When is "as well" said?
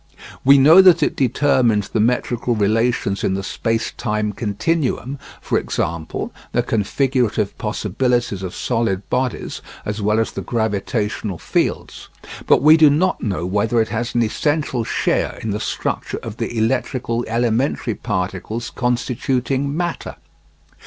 9.85-10.19